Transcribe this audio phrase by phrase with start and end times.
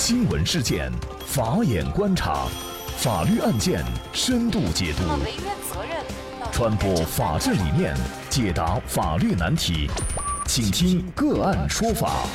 [0.00, 0.92] 新闻事件，
[1.26, 2.46] 法眼观察，
[2.98, 5.02] 法律案件深度解读，
[6.52, 7.96] 传播法治理念，
[8.30, 9.90] 解答法律难题，
[10.46, 12.28] 请听个案说法。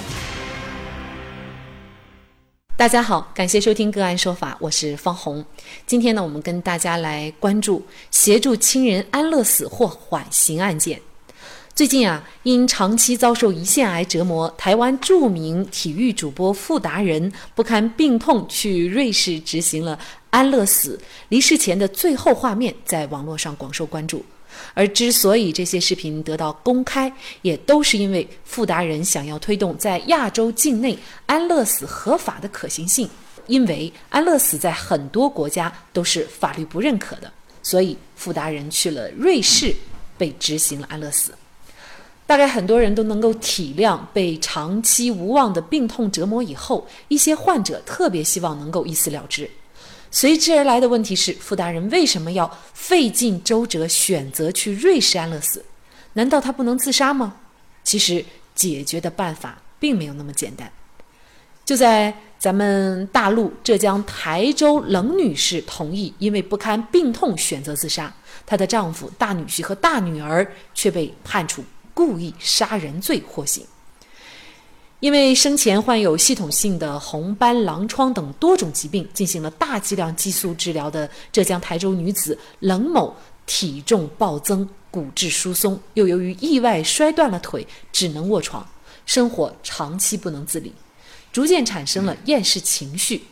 [2.75, 5.43] 大家好，感谢收听个案说法，我是方红。
[5.87, 10.99] 今天呢，我们跟大家来关注协助亲人安乐死或缓刑案件。
[11.75, 19.97] 最近啊，因长期遭受胰腺癌折磨，台湾著名体育主播傅达人不堪病痛，去瑞士执行了
[20.29, 20.99] 安乐死。
[21.29, 24.23] 离世前的最后画面在网络上广受关注。
[24.75, 30.95] 而之所以这些视频得到公开，也都是因为傅达人想要推动在亚洲境内
[31.25, 33.09] 安乐死合法的可行性。
[33.47, 37.33] 因为安乐死在很多国家都是法律不认可的，
[37.63, 39.75] 所以傅达人去了瑞士，
[40.19, 41.33] 被执行了安乐死。
[42.25, 49.49] 大概很多人都能够体谅，被长期无望的病痛折磨以后，一些患者特别希望能够一死了之。
[50.09, 55.65] 随之而来的问题是，傅大人为什么要费尽周折选择去瑞士安乐死？
[56.13, 57.35] 难道他不能自杀吗？
[57.83, 58.23] 其实
[58.55, 60.71] 解决的办法并没有那么简单。
[61.65, 68.13] 就在咱们大陆浙江台州冷女士同意因为不堪病痛选择自杀，
[68.45, 71.63] 她的丈夫、大女婿和大女儿却被判处。
[71.93, 73.65] 故意杀人罪获刑，
[74.99, 88.67] 因为生前患有系统性的红斑狼疮等多种疾病，进行了大剂量激素治疗的浙江台州女子冷某，体重暴增，骨质疏松，又由于意外摔断了腿，只能卧床，
[89.05, 90.73] 生活长期不能自理，
[91.31, 93.23] 逐渐产生了厌世情绪，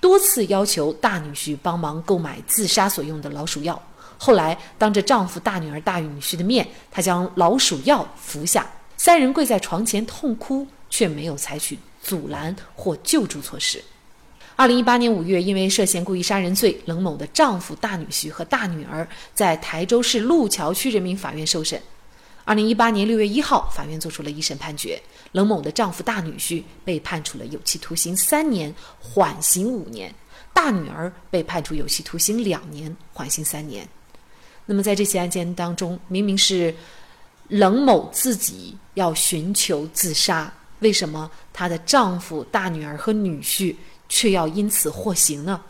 [0.00, 3.82] 多次要求大女婿帮忙购买自杀所用的老鼠药。
[4.24, 8.66] 后来，当着丈夫、大女儿、大女婿的面，她将老鼠药服下。
[8.96, 13.84] 三人跪在床前痛哭，却没有采取阻拦或救助措施。
[14.56, 21.78] 二零一八年五月，因为涉嫌故意杀人罪，冷某的丈夫、大女婿和大女儿在台州市路桥区人民法院受审。
[22.46, 24.98] 二零一八年六月一号，法院作出了一审判决，
[25.32, 30.10] 冷某的丈夫、大女婿被判处了有期徒刑三年，缓刑五年；
[30.54, 33.86] 大女儿被判处有期徒刑两年，缓刑三年。
[34.66, 36.74] 那么在这起案件当中，明明是
[37.48, 43.76] 冷某自己要寻求自杀，为什么她的丈夫、大女儿和女婿
[44.08, 45.60] 却要因此获刑呢？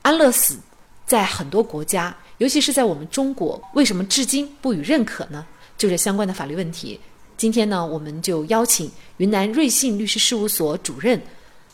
[0.00, 0.56] 安乐死
[1.04, 5.46] 在很多国家，尤其是在我们中国，为什么至今不予认可呢？
[5.76, 6.98] 就这相关的法律问题，
[7.36, 11.20] 今天呢，我们就邀请云南瑞信律师事务所主任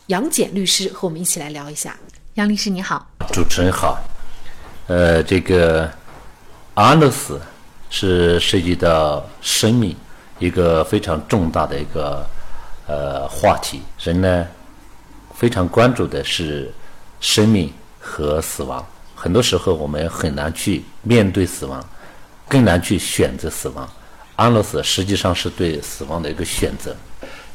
[0.07, 1.97] 杨戬律师和我们一起来聊一下。
[2.33, 3.97] 杨律师你好，主持人好，
[4.87, 5.89] 呃，这个。
[6.81, 7.37] 安乐死
[7.89, 9.93] 是涉及到生命
[10.39, 12.25] 一个非常重大的一个
[12.87, 14.47] 呃话题，人呢
[15.35, 16.73] 非常关注的是
[17.19, 17.69] 生命
[17.99, 18.81] 和死亡。
[19.13, 21.85] 很多时候我们很难去面对死亡，
[22.47, 23.85] 更难去选择死亡。
[24.37, 26.95] 安乐死实际上是对死亡的一个选择。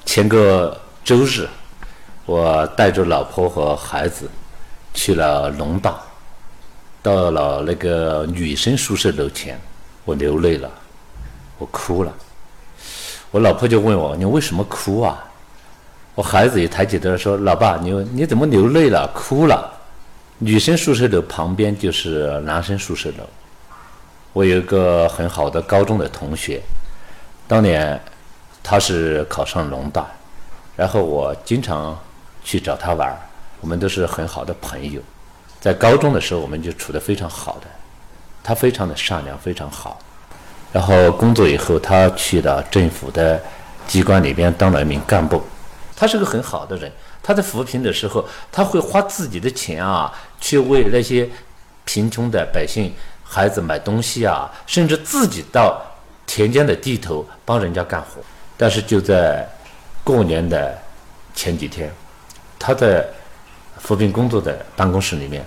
[0.05, 1.49] 前个周日，
[2.27, 4.29] 我带着老婆和孩子
[4.93, 5.99] 去了龙大。
[7.05, 9.61] 到了那个女生宿舍楼前，
[10.07, 10.71] 我流泪了，
[11.59, 12.11] 我哭了。
[13.31, 15.23] 我老婆就问我：“你为什么哭啊？”
[16.17, 19.07] 我孩子也抬起头来说：“老爸，你你怎么流泪了？
[19.15, 19.71] 哭了？”
[20.41, 23.29] 女生宿舍楼旁边就是男生宿舍楼。
[24.33, 26.63] 我有一个很好的高中的同学，
[27.47, 28.01] 当年
[28.63, 30.07] 他是考上农大，
[30.75, 31.99] 然后我经常
[32.43, 33.15] 去找他玩，
[33.61, 35.03] 我们都是很好的朋友。
[35.65, 37.67] 在高中的时候，我们就处得非常好的，
[38.43, 39.99] 他非常的善良，非常好。
[40.71, 43.43] 然后工作以后，他去了政府的
[43.87, 45.43] 机关里边当了一名干部。
[45.97, 46.93] 他是个很好的人。
[47.23, 48.23] 他在扶贫的时候，
[48.53, 51.27] 他会花自己的钱啊，去为那些
[51.87, 52.93] 贫穷的百姓
[53.23, 55.81] 孩子买东西啊，甚至自己到
[56.27, 58.21] 田间的地头帮人家干活。
[58.59, 59.49] 但是就在
[60.05, 60.77] 过年的
[61.35, 61.91] 前几天，
[62.59, 63.03] 他在
[63.79, 65.43] 扶贫工作的办公室里面。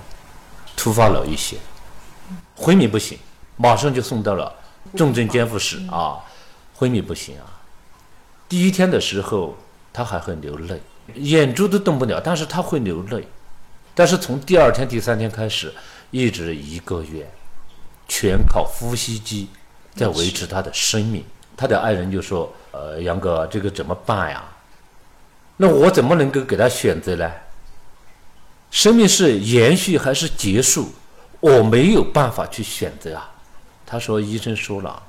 [0.88, 1.58] 突发了一些，
[2.56, 3.20] 昏迷不行，
[3.58, 4.56] 马上就送到了
[4.96, 6.24] 重症监护室啊，
[6.74, 7.60] 昏迷不行啊。
[8.48, 9.58] 第一天的时候，
[9.92, 10.82] 他还会流泪，
[11.16, 13.28] 眼珠都动不了，但是他会流泪。
[13.94, 15.74] 但是从第二天、第三天开始，
[16.10, 17.30] 一直一个月，
[18.08, 19.50] 全靠呼吸机
[19.94, 21.22] 在维持他的生命。
[21.58, 24.42] 他的爱人就说：“呃，杨哥，这个怎么办呀？
[25.58, 27.30] 那我怎么能够给他选择呢？”
[28.72, 30.92] 生命是延续还是结束？
[31.40, 33.32] 我没有办法去选择啊。
[33.86, 35.02] 他说：“医生说了，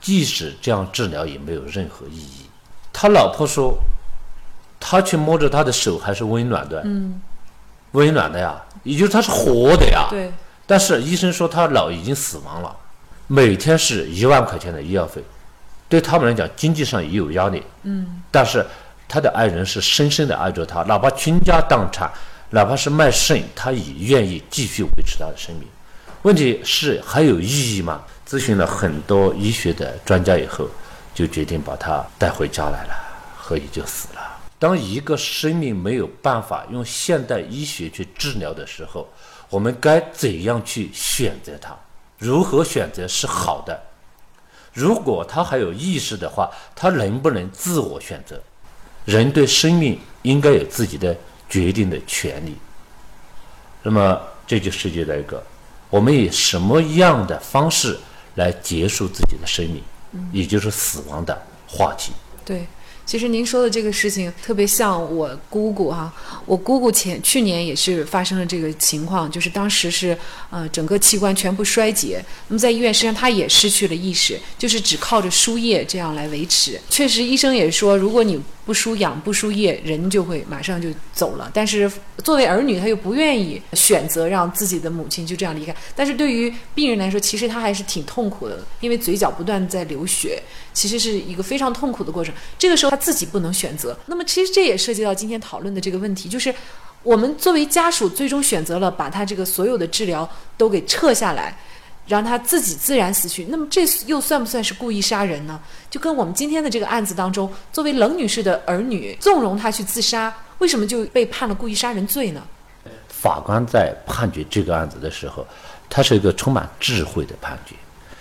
[0.00, 2.46] 即使这样治疗也没有任何意义。”
[2.92, 3.78] 他老婆说
[4.78, 7.20] ：“他去摸着他的手还是温暖的，嗯，
[7.92, 10.08] 温暖的呀，也就是他是活的呀。
[10.10, 10.30] 对。
[10.66, 12.76] 但是医生说他脑已经死亡了，
[13.26, 15.22] 每天是一万块钱的医药费，
[15.88, 17.62] 对他们来讲经济上也有压力。
[17.84, 18.22] 嗯。
[18.30, 18.66] 但是
[19.08, 22.10] 他的爱人是深深的爱着他，哪怕倾家荡产，
[22.54, 25.66] 哪怕是卖肾，他也愿意继续维持他的生命。
[26.20, 28.02] 问题是还有意义吗？
[28.28, 30.68] 咨询了很多医学的专家以后，
[31.14, 32.94] 就决定把他带回家来了，
[33.38, 34.20] 何以就死了。
[34.58, 39.08] 当一个生命没有办法用现代医学去治疗的时候，
[39.48, 41.74] 我们该怎样去选择它？
[42.18, 43.82] 如何选择是好的？
[44.74, 48.38] 如果他还有意识的话，他能不能自我选择？
[49.06, 51.16] 人对生命应该有自己的
[51.52, 52.56] 决定的权利。
[53.82, 55.44] 那么这就涉及到一个，
[55.90, 57.98] 我们以什么样的方式
[58.36, 59.82] 来结束自己的生命，
[60.32, 62.12] 也就是死亡的话题。
[62.42, 62.66] 对。
[63.04, 66.10] 其实您说的这个事情特别像我姑姑哈，
[66.46, 70.16] 我姑姑前去年也是发生了这个情况，就是当时是
[70.50, 76.80] 呃整个器官全部衰竭，那么在医院实际上她也失去了意识，就是只靠着输液这样来维持。
[76.88, 81.50] 确实医生也说，如果你不输氧不输液，人就会马上就走了。
[81.52, 81.90] 但是
[82.22, 85.74] 作为儿女，他又不愿意选择让自己的母亲就这样离开。
[85.96, 90.40] 但是对于病人来说，其实他还是挺痛苦的，因为嘴角不断在流血，
[90.72, 92.32] 其实是一个非常痛苦的过程。
[92.58, 93.98] 这个时候他自己不能选择。
[94.06, 96.54] 那么其实这也涉及到今天讨论的这个问题，就是
[97.02, 101.58] 我们作为家属，最终选择了把他这个所有的治疗都给撤下来。
[102.06, 105.60] 让他自己自然死去，那么这又算不算是故意杀人呢？
[105.88, 112.42] 就跟我们今天的这个案子当中，作为冷女士的儿女纵容她去自杀，为什么就被判了故意杀人罪呢？
[113.08, 115.46] 法官在判决这个案子的时候，
[115.88, 117.76] 他是一个充满智慧的判决，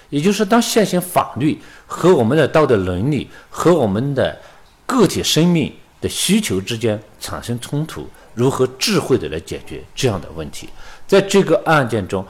[0.09, 4.39] 也就是当现行法律和我们的道德伦理和我们的
[4.85, 10.69] 个体生命的需求之间产生冲突，如何智慧的来解决这样的问题？
[11.07, 12.23] 在这个案件中。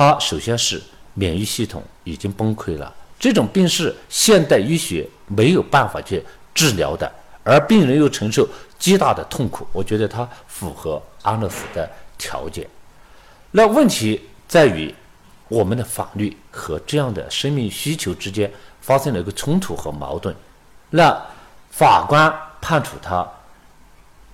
[0.00, 0.82] 他首先是
[1.12, 6.24] 免疫系统已经崩溃了，这种病是现代医学没有办法去
[6.54, 7.12] 治疗的，
[7.44, 8.48] 而病人又承受
[8.78, 9.66] 极大的痛苦。
[9.72, 11.86] 我觉得他符合安乐死的
[12.16, 12.66] 条件。
[13.50, 14.18] 那问题
[14.48, 14.94] 在于，
[15.48, 18.50] 我们的法律和这样的生命需求之间
[18.80, 20.34] 发生了一个冲突和矛盾。
[20.88, 21.14] 那
[21.70, 23.28] 法官判处他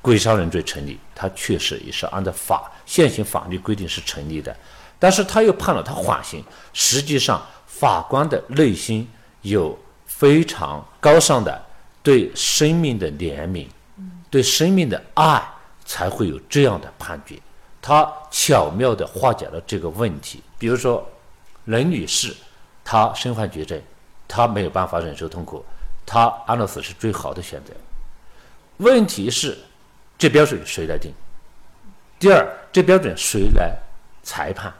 [0.00, 4.56] 故意杀人罪成立，他确实也是按照法现行法律规定是成立的。
[4.98, 9.08] 但是他又判了他缓刑，实际上法官的内心
[9.42, 11.62] 有非常高尚的
[12.02, 13.66] 对生命的怜悯，
[14.30, 15.42] 对生命的爱，
[15.84, 17.38] 才会有这样的判决。
[17.82, 20.42] 他巧妙地化解了这个问题。
[20.58, 21.06] 比如说，
[21.64, 22.34] 任女士，
[22.82, 23.80] 她身患绝症，
[24.26, 25.64] 她没有办法忍受痛苦，
[26.04, 27.72] 她安乐死是最好的选择。
[28.78, 29.56] 问题是，
[30.18, 31.12] 这标准谁来定？
[32.18, 33.76] 第二，这标准谁来
[34.22, 34.72] 裁判？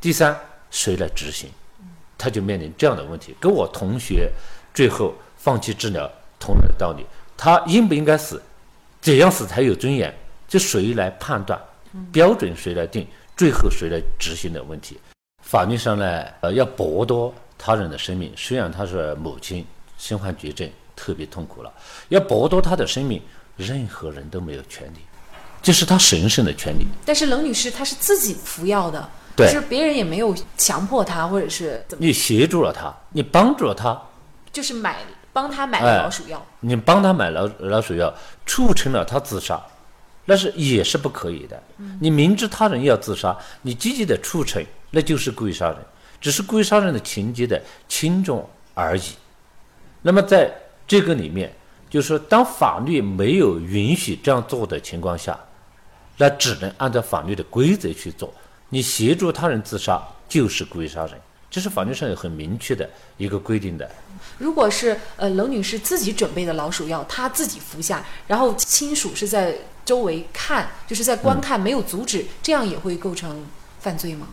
[0.00, 0.38] 第三，
[0.70, 1.50] 谁来执行？
[2.18, 4.30] 他就面临这样的问题，跟我同学
[4.72, 7.04] 最后放弃治疗同样的道理。
[7.36, 8.40] 他应不应该死？
[9.00, 10.14] 怎样死才有尊严？
[10.48, 11.60] 这谁来判断？
[12.10, 13.06] 标准谁来定？
[13.36, 14.98] 最后谁来执行的问题？
[15.42, 19.66] 法律上呢，呃，要剥夺他人的生命，虽然他是母亲
[19.98, 21.72] 身患绝症，特别痛苦了，
[22.08, 23.20] 要剥夺他的生命，
[23.56, 25.00] 任何人都没有权利，
[25.62, 26.86] 这是他神圣的权利。
[27.04, 29.06] 但是冷女士她是自己服药的。
[29.48, 32.04] 是别人也没有强迫他，或者是怎么？
[32.04, 34.00] 你协助了他，你帮助了他，
[34.52, 34.98] 就是买
[35.32, 36.44] 帮他买了老鼠药。
[36.60, 38.14] 你帮他买老老鼠药，
[38.46, 39.60] 促成了他自杀，
[40.24, 41.62] 那是也是不可以的。
[42.00, 45.76] 你明知他人要自杀，你积极的促成，那就是故意杀人，
[46.20, 49.02] 只是故意杀人的情节的轻重而已。
[50.02, 50.50] 那么在
[50.86, 51.52] 这个里面，
[51.90, 55.38] 就是说，当法律没有允许这样做的情况下，
[56.16, 58.32] 那只能按照法律的规则去做。
[58.70, 61.12] 你协助他人自杀就是故意杀人，
[61.50, 63.88] 这是法律上有很明确的一个规定的。
[64.38, 69.54] 如果是呃冷女士自己准备的老鼠药，她自己服下，然后亲属是在
[69.84, 73.46] 周围看，就是在观看，没有阻止，这样也会构成
[73.78, 74.28] 犯罪吗？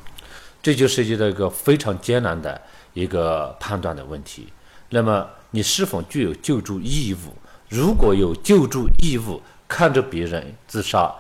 [0.62, 2.60] 这就涉及到一个非常艰难的
[2.94, 4.48] 一个判断的问题。
[4.90, 7.34] 那么你是否具有救助义务？
[7.70, 11.14] 如果有救助义务，看着别人自杀，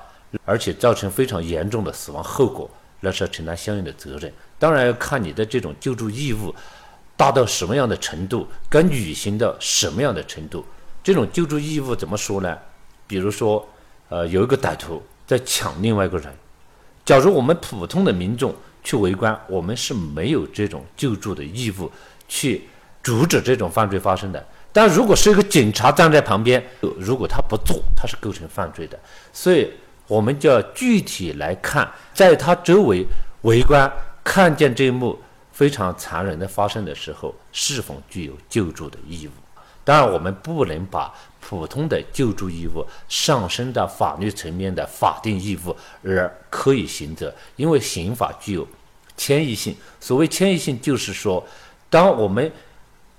[0.45, 2.69] 而且造成非常严重的死亡后果。
[3.03, 6.55] 那是要承担相应的责任，当然要看你的这种救助义务
[7.17, 10.65] 大到什么样的程度，该履行到什么样的程度。
[11.03, 12.57] 这种救助义务怎么说呢？
[13.05, 13.67] 比如说，
[14.07, 16.33] 呃，有一个歹徒在抢另外一个人，
[17.03, 21.91] 假如我们普通的民众去围观，我们是没有这种救助的义务
[22.29, 22.69] 去
[23.03, 24.43] 阻止这种犯罪发生的。
[24.71, 26.63] 但如果是一个警察站在旁边，
[26.97, 28.97] 如果他不做，他是构成犯罪的。
[29.33, 29.69] 所以，
[30.07, 33.05] 我们就要具体来看，在他周围
[33.43, 33.91] 围观
[34.23, 35.19] 看见这一幕
[35.51, 39.31] 非常残忍的发生的时候，是否具有救助的义务？
[39.83, 48.65] 当然，我们不能把普通的救助义务上升到法律层面的法定义务而可以行责，因为刑法具有
[49.17, 49.75] 迁移性。
[49.99, 51.45] 所谓迁移性，就是说，
[51.89, 52.49] 当我们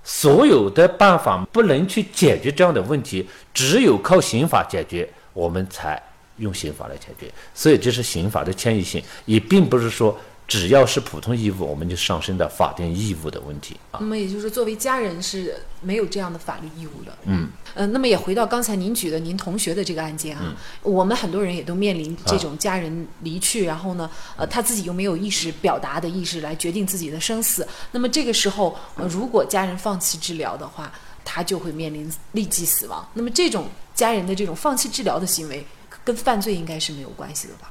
[0.03, 6.01] 所有的办法不能去解决这样的问题，只有靠刑法解决，我们才
[6.37, 7.31] 用刑法来解决。
[7.53, 13.97] 所以这是刑法的迁移性，也并不是说只要是普通义务，我们就上升到法定义务的问题啊。
[13.99, 17.17] 那么也就是作为家人是没有这样的法律义务的。
[17.25, 17.47] 嗯。
[17.73, 27.67] 呃，那么也回到刚才您举的您同学的这个案件啊，我们很多人也都面临这种家人离去，然后呢，呃，他自己又没有意识表达的意识来决定自己的生死。
[27.91, 30.89] 那么这个时候，呃，如果家人放弃治疗的话，
[31.25, 33.05] 他就会面临立即死亡。
[33.13, 35.65] 那么这种家人的这种放弃治疗的行为，
[36.05, 37.69] 跟犯罪应该是没有关系的吧？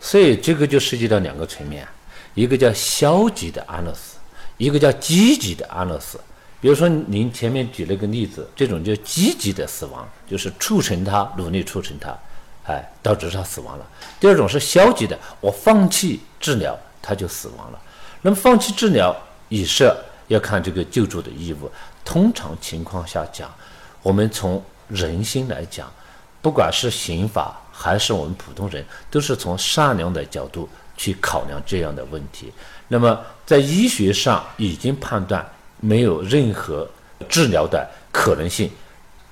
[0.00, 1.86] 所以这个就涉及到两个层面，
[2.34, 4.16] 一个叫消极的安乐死，
[4.56, 6.18] 一个叫积极的安乐死。
[6.60, 12.16] 比如说，您前面举了个例子，这种叫积极的死亡，就是促成他努力促成他，
[12.64, 13.86] 哎，导致他死亡了。
[14.20, 17.80] 第二种是消极的，我放弃治疗，他就死亡了。
[18.20, 19.12] 那么放弃治疗
[19.48, 21.68] 以设要看这个救助的义务。
[22.04, 23.52] 通常情况下讲，
[24.02, 25.92] 我们从人心来讲，
[26.40, 32.52] 不管是刑法还是我们普通人，都是从善良的角度去考量这样的问题。
[32.86, 35.44] 那么在医学上已经判断。
[35.84, 36.88] 没有任何
[37.28, 38.70] 治疗的可能性，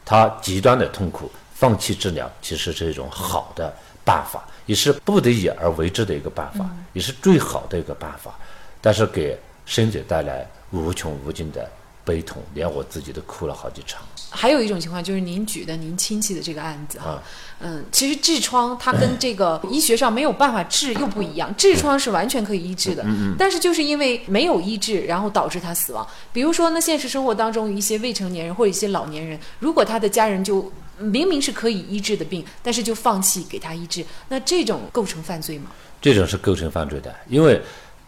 [0.04, 3.72] 他极端的痛苦，放弃治疗其实是一种好的
[4.04, 8.36] 办法，也是不得已而为之的一个办法，也是最好的一个办法，
[8.80, 11.70] 但是给生者带来无穷无尽的
[12.10, 14.02] 悲痛，连我自己都哭了好几场。
[14.30, 17.22] 还有一种情况就是您举的您亲戚的这个案子啊，
[17.60, 26.04] 嗯，其实痔疮它跟这个医学上没有办法治又不一样，痔疮是完全可以医治的，嗯嗯但是就是因为没有医治，然后导致他死亡。
[26.32, 35.70] 比如说，呢现实生活当中一些未成年人或者一些老年人，如果他的家人就明明是可以医治的病，但是就放弃给他医治，那这种构成犯罪吗？
[36.00, 37.60] 这种是构成犯罪的，因为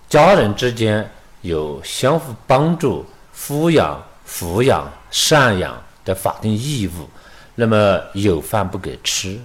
[0.08, 1.08] 家人之间
[1.40, 3.04] 有相互帮助、
[3.36, 5.80] 抚养、抚养、赡养。
[6.04, 7.08] 的法定义务，
[7.54, 9.38] 那么有饭不给吃，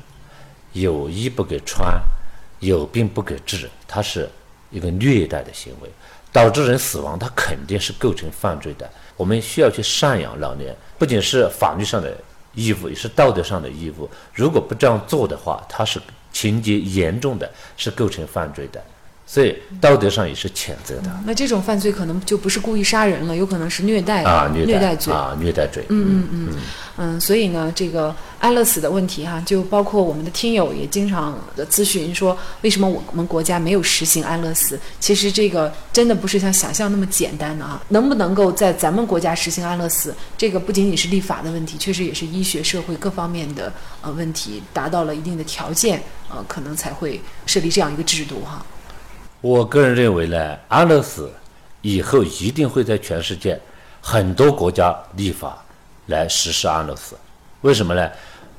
[0.74, 2.02] 有衣不给穿，
[2.62, 4.28] 有病不给治，它是
[4.72, 5.90] 一个虐待的行为，
[6.32, 8.90] 导致人死亡，它肯定是构成犯罪的。
[9.16, 12.18] 我们需要去赡养老年，不仅是法律上的
[12.56, 14.10] 义务，也是道德上的义务。
[14.34, 16.02] 如果不这样做的话，它是
[16.34, 18.84] 情节严重的，是构成犯罪的。
[19.30, 21.12] 所以道德上也是谴责的。
[21.26, 25.86] 那这种犯罪可能就不是故意杀人了，有可能是虐待啊，虐待罪啊，虐待罪。
[25.90, 26.56] 嗯嗯嗯
[26.96, 27.20] 嗯。
[27.20, 34.80] 所以呢，这个安乐死的问题哈，就包括我们的听友也经常的咨询说，为什么我们国家没有实行安乐死？
[35.02, 37.84] 其实这个真的不是像想象那么简单的啊。
[37.90, 48.66] 能不能够在咱们国家实行安乐死，这个不仅仅是立法的问题，确实也是医学社会各方面的呃问题达到了一定的条件，呃，可能才会设立这样一个制度哈。
[49.42, 51.32] 我个人认为呢，安乐死
[51.82, 53.60] 以后一定会在全世界
[54.02, 55.64] 很多国家立法
[56.08, 57.16] 来实施安乐死。
[57.62, 58.10] 为什么呢？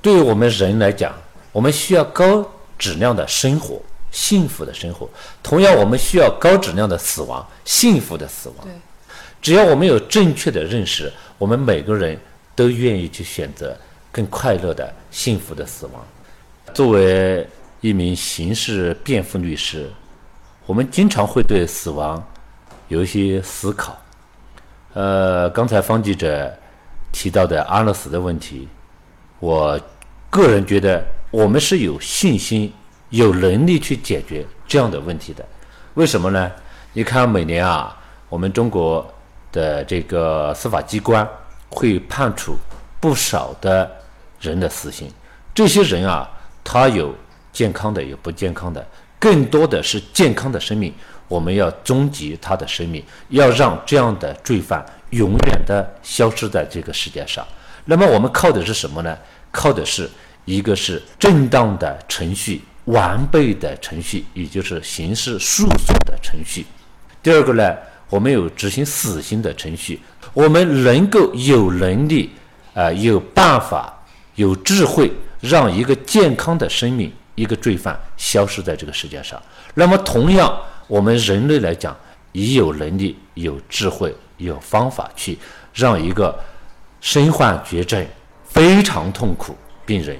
[0.00, 1.12] 对于我们人来讲，
[1.50, 3.82] 我们需要高质量的生活，
[4.12, 5.08] 幸福的生活；
[5.42, 8.68] 同样，我们需要高质量的死亡，幸福的死亡。
[9.42, 12.16] 只要我们有正确的认识，我们每个人
[12.54, 13.76] 都愿意去选择
[14.12, 16.06] 更快乐的、幸福的死亡。
[16.72, 17.44] 作为
[17.80, 19.90] 一名刑事辩护律师。
[20.68, 22.22] 我们经常会对死亡
[22.88, 23.96] 有一些思考。
[24.92, 26.54] 呃，刚才方记者
[27.10, 28.68] 提到的安乐死的问题，
[29.40, 29.80] 我
[30.28, 32.70] 个人觉得我们是有信心、
[33.08, 35.42] 有能力去解决这样的问题的。
[35.94, 36.52] 为什么呢？
[36.92, 37.96] 你看，每年啊，
[38.28, 39.10] 我们中国
[39.50, 41.26] 的这个司法机关
[41.70, 42.58] 会判处
[43.00, 43.90] 不少的
[44.38, 45.10] 人的死刑。
[45.54, 46.28] 这些人啊，
[46.62, 47.14] 他有
[47.54, 48.86] 健康的，有不健康的。
[49.18, 50.92] 更多的是健康的生命，
[51.26, 57.46] 我们要终结他的生命，要让这样的罪犯永远的消失在这个世界上。
[57.84, 59.16] 那么我们靠的是什么呢？
[59.50, 60.08] 靠的是
[60.44, 66.64] 一个是正当的程序、完备的程序，也就是刑事诉讼的程序。
[67.22, 67.74] 第二个呢，
[68.10, 69.98] 我们有执行死刑的程序，
[70.32, 72.30] 我们能够有能力
[72.74, 73.92] 啊，有办法、
[74.36, 75.10] 有智慧，
[75.40, 77.12] 让一个健康的生命。
[77.38, 79.40] 一个罪犯消失在这个世界上，
[79.74, 81.96] 那么同样，我们人类来讲，
[82.32, 85.38] 也有能力、有智慧、有方法去
[85.72, 86.36] 让一个
[87.00, 88.04] 身患绝症、
[88.44, 90.18] 非常痛苦病人，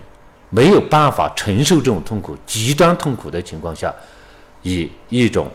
[0.49, 3.93] 没有办法承受这种痛苦、极端痛苦的情况下，
[4.63, 5.51] 以一种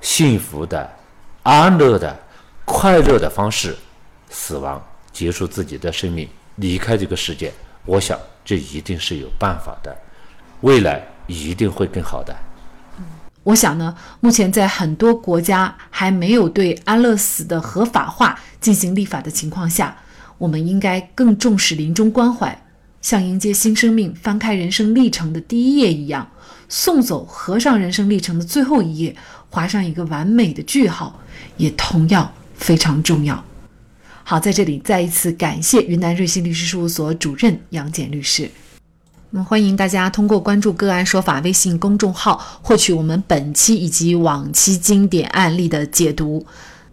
[0.00, 0.88] 幸福的、
[1.42, 2.16] 安乐的、
[2.64, 3.76] 快乐的方式
[4.30, 4.80] 死亡，
[5.10, 7.52] 结束自己的生命，离开这个世界。
[7.84, 9.96] 我想，这一定是有办法的，
[10.60, 12.36] 未来一定会更好的。
[13.44, 19.96] 我想呢，目前在很多国家还没有对安乐死的合法化进行立法的情况下，
[20.36, 22.66] 我们应该更重视临终关怀，
[23.00, 26.28] 像迎接新生命、翻开人生历程的第一页一样，
[26.68, 29.16] 送走合上人生历程的最后一页，
[29.48, 31.18] 划上一个完美的句号，
[31.56, 33.42] 也同样非常重要。
[34.24, 38.50] 好，在这里再一次感谢云南瑞信律师事务所主任杨戬律师。
[39.30, 46.46] 那么，欢迎大家通过关注“个案说法”微信公众号获取我们本期以及往期经典案例的解读。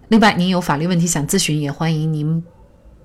[0.09, 2.43] 另外，您有法律问题想咨询，也欢迎您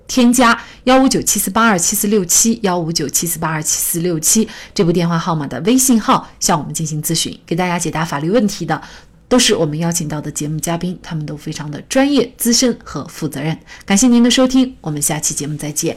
[0.05, 8.81] 添加幺五九七四八二七四六七幺五九七四八二七四六七这部电话号码的微信号向我们进行咨询，给大家解答法律问题的
[9.29, 13.57] 都是我们邀请到的节目嘉宾，他们都非常的专业、资深和负责任。
[13.85, 15.95] 感谢您的收听，我们下期节目再见。